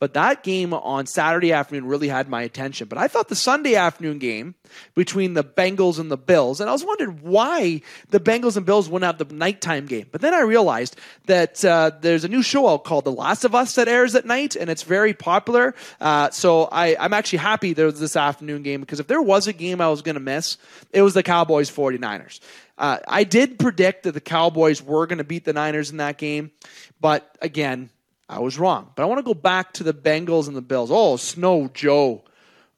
[0.00, 2.86] But that game on Saturday afternoon really had my attention.
[2.86, 4.54] But I thought the Sunday afternoon game
[4.94, 8.88] between the Bengals and the Bills, and I was wondering why the Bengals and Bills
[8.88, 10.06] wouldn't have the nighttime game.
[10.12, 10.94] But then I realized
[11.26, 14.24] that uh, there's a new show out called The Last of Us that airs at
[14.24, 15.74] night, and it's very popular.
[16.00, 19.48] Uh, so I, I'm actually happy there was this afternoon game because if there was
[19.48, 20.58] a game I was going to miss,
[20.92, 22.38] it was the Cowboys 49ers.
[22.76, 26.18] Uh, I did predict that the Cowboys were going to beat the Niners in that
[26.18, 26.52] game,
[27.00, 27.90] but again,
[28.28, 28.90] I was wrong.
[28.94, 30.90] But I want to go back to the Bengals and the Bills.
[30.92, 32.24] Oh, Snow Joe.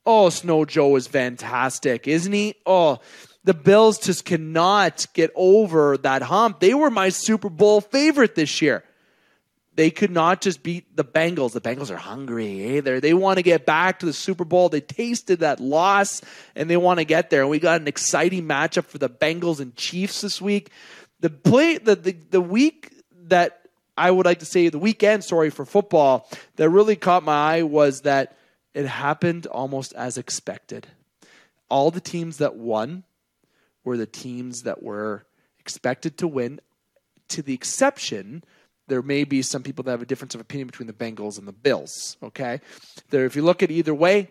[0.07, 2.55] Oh, Snow Joe is fantastic, isn't he?
[2.65, 3.01] Oh,
[3.45, 6.61] the Bills just cannot get over that hump.
[6.61, 8.85] They were my Super Bowl favorite this year.
[9.75, 11.53] They could not just beat the Bengals.
[11.53, 12.79] The Bengals are hungry.
[12.79, 12.81] Eh?
[12.81, 14.69] They're, they want to get back to the Super Bowl.
[14.69, 16.21] They tasted that loss
[16.55, 17.43] and they want to get there.
[17.43, 20.71] And we got an exciting matchup for the Bengals and Chiefs this week.
[21.21, 22.93] The play the, the, the week
[23.29, 23.60] that
[24.01, 27.63] I would like to say the weekend story for football that really caught my eye
[27.65, 28.35] was that
[28.73, 30.87] it happened almost as expected.
[31.69, 33.05] All the teams that won
[33.85, 35.27] were the teams that were
[35.59, 36.61] expected to win,
[37.29, 38.43] to the exception
[38.89, 41.47] there may be some people that have a difference of opinion between the Bengals and
[41.47, 42.17] the Bills.
[42.23, 42.63] Okay,
[43.11, 43.27] there.
[43.27, 44.31] If you look at either way,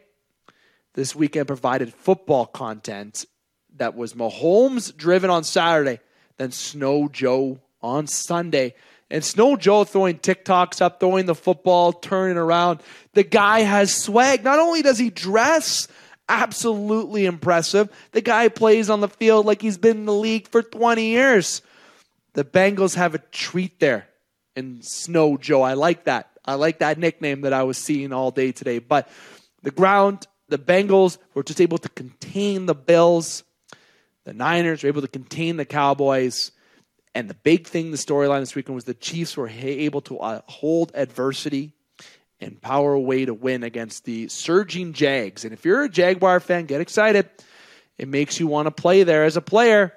[0.95, 3.25] this weekend provided football content
[3.77, 5.99] that was Mahomes driven on Saturday,
[6.37, 8.73] then Snow Joe on Sunday.
[9.11, 12.81] And Snow Joe throwing TikToks up, throwing the football, turning around.
[13.13, 14.43] The guy has swag.
[14.43, 15.87] Not only does he dress
[16.27, 20.61] absolutely impressive, the guy plays on the field like he's been in the league for
[20.61, 21.63] 20 years.
[22.33, 24.07] The Bengals have a treat there
[24.55, 25.63] in Snow Joe.
[25.63, 26.29] I like that.
[26.45, 28.79] I like that nickname that I was seeing all day today.
[28.79, 29.09] But
[29.63, 33.43] the ground, the Bengals were just able to contain the Bills.
[34.25, 36.51] The Niners were able to contain the Cowboys.
[37.19, 40.39] And the big thing, the storyline this weekend was the Chiefs were able to uh,
[40.45, 41.73] hold adversity
[42.39, 45.43] and power away to win against the surging Jags.
[45.43, 47.29] And if you're a Jaguar fan, get excited.
[47.97, 49.93] It makes you want to play there as a player.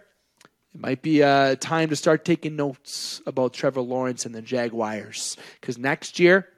[0.74, 5.36] It might be uh, time to start taking notes about Trevor Lawrence and the Jaguars
[5.60, 6.48] because next year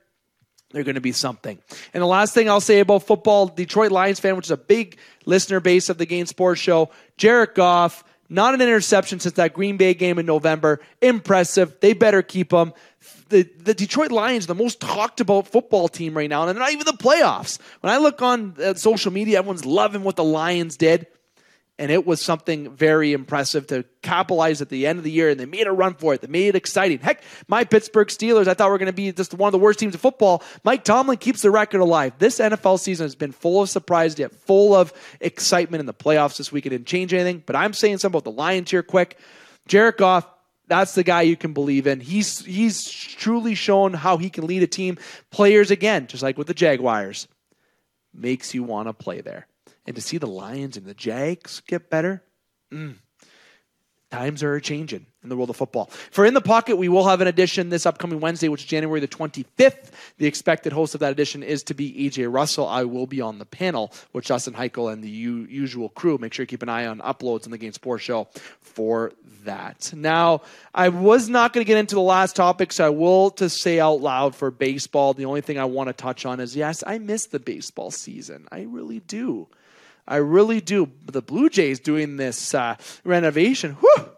[0.71, 1.59] they're going to be something.
[1.93, 4.97] And the last thing I'll say about football, Detroit Lions fan, which is a big
[5.27, 9.77] listener base of the Game Sports Show, Jared Goff not an interception since that Green
[9.77, 10.81] Bay game in November.
[11.01, 11.79] Impressive.
[11.81, 12.73] They better keep him.
[13.29, 16.73] The, the Detroit Lions, the most talked about football team right now, and they're not
[16.73, 17.59] even the playoffs.
[17.81, 21.07] When I look on uh, social media, everyone's loving what the Lions did
[21.79, 25.41] and it was something very impressive to capitalize at the end of the year, and
[25.41, 26.21] they made a run for it.
[26.21, 27.01] They made it exciting.
[27.01, 29.81] Heck, my Pittsburgh Steelers, I thought were going to be just one of the worst
[29.81, 30.43] teams in football.
[30.63, 32.13] Mike Tomlin keeps the record alive.
[32.19, 36.37] This NFL season has been full of surprise, yet full of excitement in the playoffs
[36.37, 36.65] this week.
[36.67, 39.19] It didn't change anything, but I'm saying something about the Lions here quick.
[39.67, 40.29] Jared Goff,
[40.69, 41.99] that's the guy you can believe in.
[41.99, 44.97] He's he's truly shown how he can lead a team.
[45.31, 47.27] Players again, just like with the Jaguars,
[48.15, 49.49] makes you want to play there
[49.87, 52.23] and to see the Lions and the Jags get better,
[52.73, 52.97] mm,
[54.11, 55.87] times are changing in the world of football.
[56.11, 59.01] For In the Pocket, we will have an edition this upcoming Wednesday, which is January
[59.01, 59.91] the 25th.
[60.19, 62.69] The expected host of that edition is to be EJ Russell.
[62.69, 66.19] I will be on the panel with Justin Heichel and the u- usual crew.
[66.19, 68.29] Make sure you keep an eye on uploads on the Game Sports Show
[68.61, 69.13] for
[69.45, 69.93] that.
[69.95, 70.43] Now,
[70.75, 73.81] I was not going to get into the last topic, so I will to say
[73.81, 75.15] out loud for baseball.
[75.15, 78.47] The only thing I want to touch on is yes, I miss the baseball season.
[78.53, 79.49] I really do.
[80.07, 80.91] I really do.
[81.07, 83.77] The Blue Jays doing this uh, renovation.
[83.81, 84.09] Whew,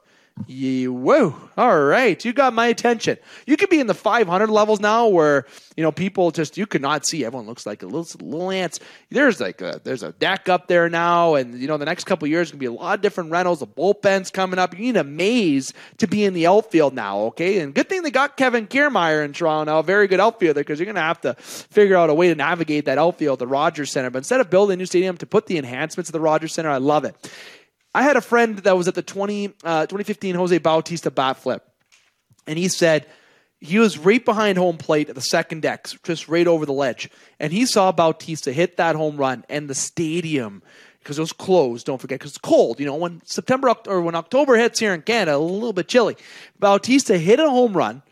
[0.45, 1.35] yeah, whoa.
[1.57, 2.23] All right.
[2.23, 3.17] You got my attention.
[3.47, 5.47] You could be in the 500 levels now where,
[5.79, 7.25] you know, people just, you could not see.
[7.25, 8.79] Everyone looks like a little, little ants.
[9.09, 11.37] There's like a, there's a deck up there now.
[11.37, 13.61] And, you know, the next couple years to be a lot of different rentals.
[13.61, 14.75] The bullpen's coming up.
[14.75, 17.19] You need a maze to be in the outfield now.
[17.21, 17.61] Okay.
[17.61, 19.79] And good thing they got Kevin Kiermaier in Toronto.
[19.79, 22.85] A very good outfielder because you're to have to figure out a way to navigate
[22.85, 24.11] that outfield, the Rogers Center.
[24.11, 26.69] But instead of building a new stadium to put the enhancements of the Rogers Center,
[26.69, 27.17] I love it.
[27.97, 31.67] I had a friend that was at the 20, uh, 2015 Jose Bautista bat flip,
[32.47, 33.07] and he said
[33.59, 37.09] he was right behind home plate at the second deck, just right over the ledge,
[37.41, 40.63] and he saw Bautista hit that home run, and the stadium
[40.99, 41.87] because it was closed.
[41.87, 42.81] Don't forget, because it's cold.
[42.81, 46.19] You know, when September or when October hits here in Canada, a little bit chilly.
[46.59, 48.03] Bautista hit a home run.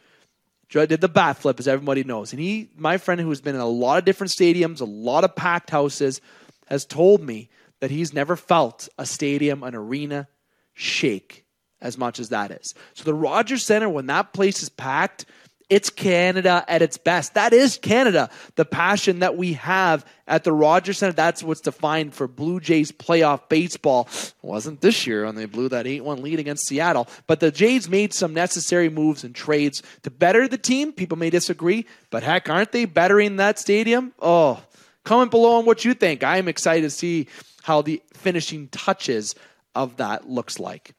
[0.70, 3.60] Did the bat flip, as everybody knows, and he, my friend, who has been in
[3.60, 6.22] a lot of different stadiums, a lot of packed houses,
[6.68, 10.28] has told me that he's never felt a stadium, an arena
[10.72, 11.44] shake
[11.80, 12.74] as much as that is.
[12.94, 15.26] So the Rogers Center, when that place is packed,
[15.70, 17.34] it's Canada at its best.
[17.34, 18.28] That is Canada.
[18.56, 22.92] The passion that we have at the Rogers Center, that's what's defined for Blue Jays
[22.92, 24.08] playoff baseball.
[24.12, 27.50] It wasn't this year when they blew that 8 1 lead against Seattle, but the
[27.50, 30.92] Jays made some necessary moves and trades to better the team.
[30.92, 34.12] People may disagree, but heck, aren't they bettering that stadium?
[34.20, 34.62] Oh,
[35.04, 36.22] comment below on what you think.
[36.22, 37.26] I'm excited to see
[37.64, 39.34] how the finishing touches
[39.74, 40.94] of that looks like.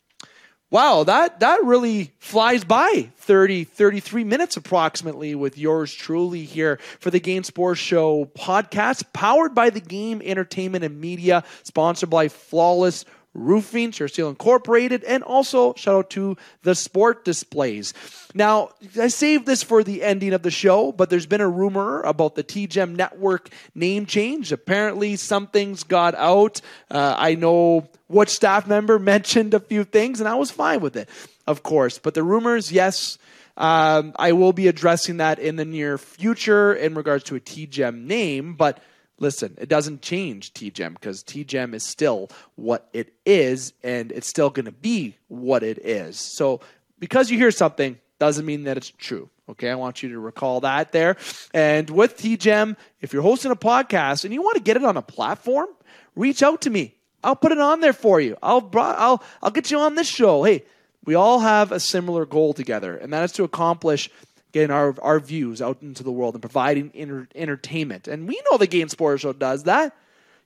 [0.72, 7.12] Wow, that that really flies by 30 33 minutes approximately with yours truly here for
[7.12, 13.06] the Game Sports Show podcast powered by the Game Entertainment and Media sponsored by Flawless
[13.36, 17.94] Roofing, Sure Seal Incorporated, and also shout out to the Sport Displays.
[18.34, 18.70] Now,
[19.00, 22.36] I saved this for the ending of the show, but there's been a rumor about
[22.36, 24.52] the TGEM Network name change.
[24.52, 26.62] Apparently, something's got out.
[26.90, 30.96] Uh, I know what staff member mentioned a few things, and I was fine with
[30.96, 31.10] it,
[31.46, 32.00] of course.
[32.00, 33.18] But the rumors, yes,
[33.58, 38.06] um, I will be addressing that in the near future in regards to a TGEM
[38.06, 38.80] name, but
[39.20, 44.50] listen, it doesn't change TGEM because TGEM is still what it is and it's still
[44.50, 46.18] going to be what it is.
[46.18, 46.62] So
[47.00, 49.30] because you hear something doesn't mean that it's true.
[49.48, 51.18] Okay, I want you to recall that there.
[51.54, 54.98] And with TGEM, if you're hosting a podcast and you want to get it on
[54.98, 55.68] a platform,
[56.16, 56.96] reach out to me.
[57.24, 58.38] I'll put it on there for you.
[58.42, 60.44] I'll I'll I'll get you on this show.
[60.44, 60.64] Hey,
[61.06, 64.10] we all have a similar goal together, and that is to accomplish
[64.56, 68.08] getting our, our views out into the world and providing inter- entertainment.
[68.08, 69.94] And we know the Game Sports Show does that.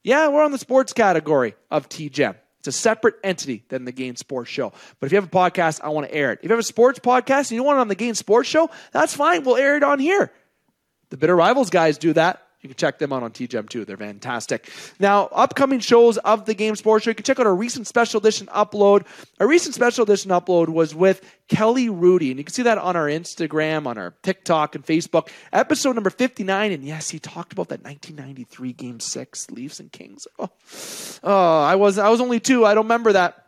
[0.01, 2.35] Yeah, we're on the sports category of TGEM.
[2.57, 4.73] It's a separate entity than the Game Sports Show.
[4.99, 6.39] But if you have a podcast, I want to air it.
[6.39, 8.71] If you have a sports podcast and you want it on the Game Sports Show,
[8.91, 9.43] that's fine.
[9.43, 10.31] We'll air it on here.
[11.11, 12.41] The Bitter Rivals guys do that.
[12.61, 13.85] You can check them out on TGEM too.
[13.85, 14.69] They're fantastic.
[14.99, 18.19] Now, upcoming shows of the Game Sports Show, you can check out our recent special
[18.19, 19.05] edition upload.
[19.39, 22.97] A recent special edition upload was with Kelly Hrudey, and you can see that on
[22.97, 25.29] our Instagram, on our TikTok, and Facebook.
[25.53, 30.27] Episode number 59, and yes, he talked about that 1993 Game 6, Leafs and Kings.
[30.37, 30.49] Oh,
[31.23, 32.65] oh I, was, I was only two.
[32.65, 33.45] I don't remember that.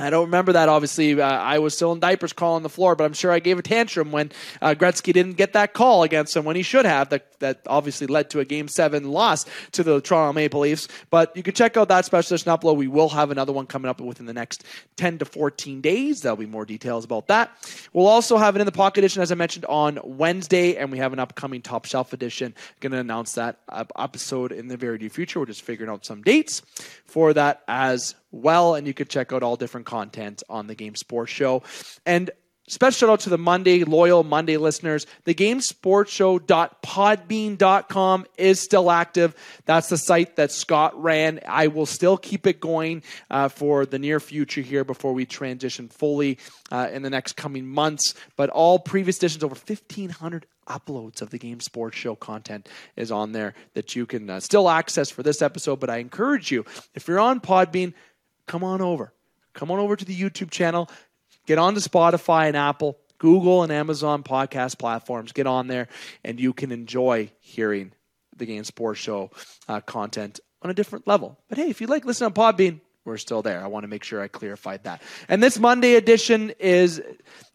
[0.00, 0.68] I don't remember that.
[0.68, 3.58] Obviously, uh, I was still in diapers calling the floor, but I'm sure I gave
[3.58, 7.10] a tantrum when uh, Gretzky didn't get that call against him when he should have.
[7.10, 10.88] That that obviously led to a Game Seven loss to the Toronto Maple Leafs.
[11.10, 12.76] But you can check out that special edition upload.
[12.76, 14.64] We will have another one coming up within the next
[14.96, 16.20] 10 to 14 days.
[16.20, 17.50] There'll be more details about that.
[17.92, 20.98] We'll also have it in the pocket edition, as I mentioned, on Wednesday, and we
[20.98, 22.54] have an upcoming top shelf edition.
[22.80, 23.58] Going to announce that
[23.98, 25.40] episode in the very near future.
[25.40, 26.62] We're just figuring out some dates
[27.06, 28.74] for that as well.
[28.74, 31.62] And you can check out all different content on the Game Sports Show.
[32.04, 32.30] And
[32.70, 35.04] Special shout out to the Monday loyal Monday listeners.
[35.24, 39.34] The GameSportsShow.podbean.com is still active.
[39.64, 41.40] That's the site that Scott ran.
[41.48, 45.88] I will still keep it going uh, for the near future here before we transition
[45.88, 46.38] fully
[46.70, 48.14] uh, in the next coming months.
[48.36, 53.32] But all previous editions, over 1,500 uploads of the Game Sports Show content is on
[53.32, 55.80] there that you can uh, still access for this episode.
[55.80, 56.64] But I encourage you,
[56.94, 57.94] if you're on Podbean,
[58.50, 59.12] come on over.
[59.54, 60.90] Come on over to the YouTube channel.
[61.46, 65.30] Get on to Spotify and Apple, Google and Amazon podcast platforms.
[65.30, 65.86] Get on there,
[66.24, 67.92] and you can enjoy hearing
[68.36, 69.30] the Game Sports Show
[69.68, 71.38] uh, content on a different level.
[71.48, 73.62] But hey, if you like listening on Podbean, we're still there.
[73.62, 75.00] I want to make sure I clarified that.
[75.28, 77.00] And this Monday edition is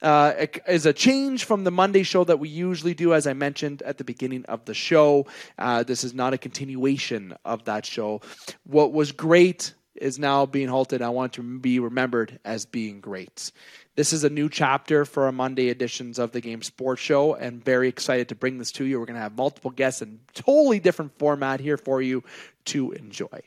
[0.02, 3.82] uh, is a change from the Monday show that we usually do, as I mentioned
[3.82, 5.28] at the beginning of the show.
[5.60, 8.22] Uh, this is not a continuation of that show.
[8.64, 11.02] What was great is now being halted.
[11.02, 13.52] I want to be remembered as being great.
[13.96, 17.64] This is a new chapter for our Monday editions of the Game Sports Show, and
[17.64, 19.00] very excited to bring this to you.
[19.00, 22.24] We're going to have multiple guests and totally different format here for you
[22.66, 23.41] to enjoy.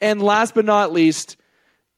[0.00, 1.36] And last but not least,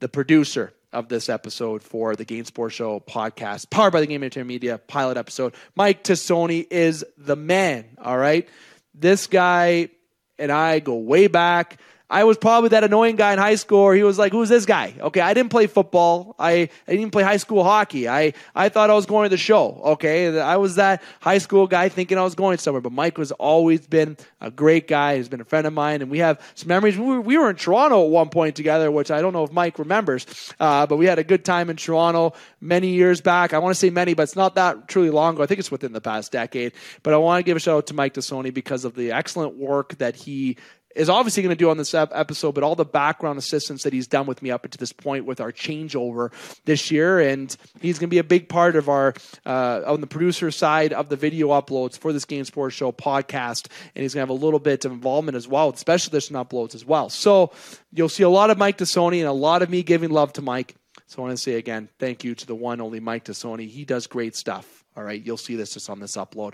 [0.00, 4.22] the producer of this episode for the Game Sports Show podcast, powered by the Game
[4.22, 7.84] Entertainment Media pilot episode, Mike Tassone is the man.
[8.02, 8.48] All right,
[8.94, 9.90] this guy
[10.38, 11.80] and I go way back.
[12.12, 13.90] I was probably that annoying guy in high school.
[13.90, 16.36] He was like, "Who's this guy?" Okay, I didn't play football.
[16.38, 18.06] I, I didn't play high school hockey.
[18.06, 19.80] I I thought I was going to the show.
[19.82, 22.82] Okay, I was that high school guy thinking I was going somewhere.
[22.82, 25.16] But Mike was always been a great guy.
[25.16, 26.98] He's been a friend of mine, and we have some memories.
[26.98, 29.52] We were, we were in Toronto at one point together, which I don't know if
[29.52, 30.26] Mike remembers,
[30.60, 33.54] uh, but we had a good time in Toronto many years back.
[33.54, 35.44] I want to say many, but it's not that truly long ago.
[35.44, 36.72] I think it's within the past decade.
[37.02, 39.56] But I want to give a shout out to Mike Tassone because of the excellent
[39.56, 40.58] work that he
[40.94, 44.06] is obviously going to do on this episode, but all the background assistance that he's
[44.06, 46.32] done with me up to this point with our changeover
[46.64, 49.14] this year, and he's going to be a big part of our
[49.46, 53.68] uh, on the producer side of the video uploads for this Game Sports Show podcast,
[53.94, 56.74] and he's going to have a little bit of involvement as well, especially this uploads
[56.74, 57.08] as well.
[57.10, 57.52] So
[57.92, 60.42] you'll see a lot of Mike Tassone and a lot of me giving love to
[60.42, 60.74] Mike.
[61.06, 63.68] So I want to say again, thank you to the one only Mike Tassone.
[63.68, 66.52] He does great stuff all right, you'll see this just on this upload.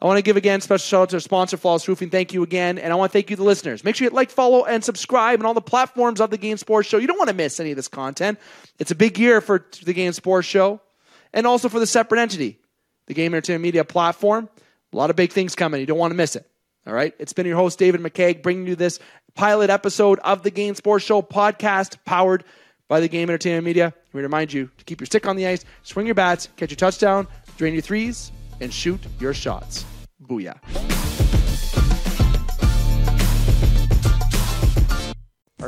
[0.00, 2.08] I want to give again special shout out to our sponsor, Flawless Roofing.
[2.08, 3.84] Thank you again, and I want to thank you, the listeners.
[3.84, 6.88] Make sure you like, follow, and subscribe on all the platforms of the Game Sports
[6.88, 6.96] Show.
[6.96, 8.38] You don't want to miss any of this content.
[8.78, 10.80] It's a big year for the Game Sports Show,
[11.34, 12.58] and also for the separate entity,
[13.06, 14.48] the Game Entertainment Media platform.
[14.92, 15.80] A lot of big things coming.
[15.80, 16.48] You don't want to miss it.
[16.86, 18.98] All right, it's been your host David McCaig bringing you this
[19.34, 22.44] pilot episode of the Game Sports Show podcast, powered
[22.88, 23.92] by the Game Entertainment Media.
[24.14, 26.76] We remind you to keep your stick on the ice, swing your bats, catch your
[26.76, 27.28] touchdown
[27.58, 29.84] drain your threes, and shoot your shots.
[30.22, 30.97] Booyah.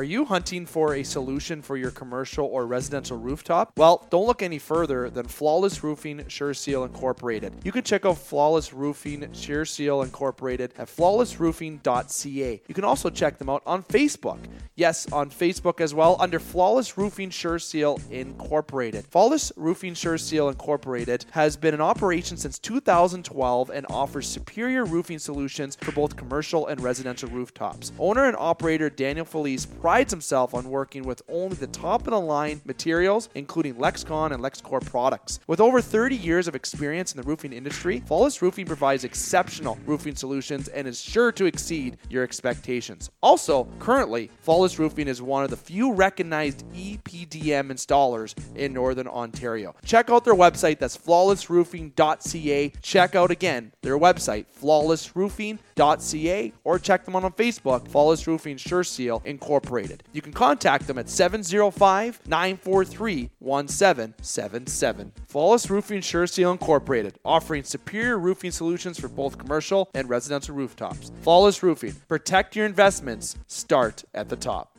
[0.01, 3.71] Are you hunting for a solution for your commercial or residential rooftop?
[3.77, 7.53] Well, don't look any further than Flawless Roofing Sure Seal Incorporated.
[7.65, 12.63] You can check out Flawless Roofing Sure Seal Incorporated at flawlessroofing.ca.
[12.67, 14.39] You can also check them out on Facebook.
[14.75, 19.05] Yes, on Facebook as well under Flawless Roofing Sure Seal Incorporated.
[19.09, 25.19] Flawless Roofing Sure Seal Incorporated has been in operation since 2012 and offers superior roofing
[25.19, 27.93] solutions for both commercial and residential rooftops.
[27.99, 32.21] Owner and operator Daniel Felice prides himself on working with only the top of the
[32.21, 35.41] line materials, including Lexcon and Lexcor products.
[35.49, 40.15] With over 30 years of experience in the roofing industry, Flawless Roofing provides exceptional roofing
[40.15, 43.11] solutions and is sure to exceed your expectations.
[43.21, 49.75] Also, currently, Flawless Roofing is one of the few recognized EPDM installers in Northern Ontario.
[49.85, 52.73] Check out their website, that's flawlessroofing.ca.
[52.81, 58.85] Check out again their website, flawlessroofing.ca, or check them out on Facebook, Flawless Roofing Sure
[58.85, 59.80] Seal Incorporated.
[59.81, 60.05] Incorporated.
[60.13, 65.13] You can contact them at 705 943 1777.
[65.27, 71.13] Flawless Roofing Sure Seal Incorporated, offering superior roofing solutions for both commercial and residential rooftops.
[71.23, 71.95] Flawless Roofing.
[72.09, 73.37] Protect your investments.
[73.47, 74.70] Start at the top.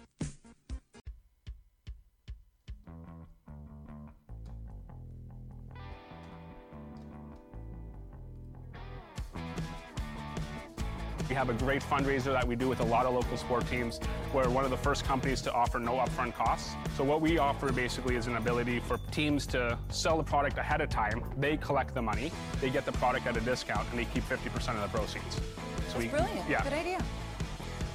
[11.31, 14.01] We have a great fundraiser that we do with a lot of local sport teams.
[14.33, 16.75] We're one of the first companies to offer no upfront costs.
[16.97, 20.81] So what we offer basically is an ability for teams to sell the product ahead
[20.81, 21.23] of time.
[21.37, 24.75] They collect the money, they get the product at a discount, and they keep 50%
[24.75, 25.35] of the proceeds.
[25.35, 25.41] So
[25.77, 26.49] That's we, brilliant.
[26.49, 26.63] Yeah.
[26.63, 27.01] Good idea.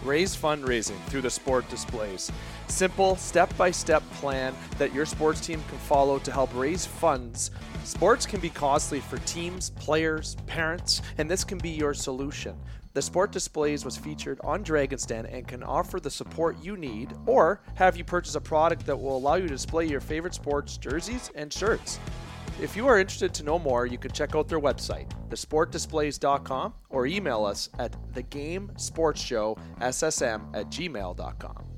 [0.03, 2.33] Raise fundraising through the sport displays.
[2.69, 7.51] Simple, step by step plan that your sports team can follow to help raise funds.
[7.85, 12.57] Sports can be costly for teams, players, parents, and this can be your solution.
[12.97, 17.13] The Sport Displays was featured on Dragon's Den and can offer the support you need
[17.27, 20.79] or have you purchase a product that will allow you to display your favorite sports
[20.79, 22.01] jerseys and shirts.
[22.59, 27.07] If you are interested to know more, you can check out their website, thesportdisplays.com, or
[27.07, 31.76] email us at thegamesportsshow.ssm at gmail.com.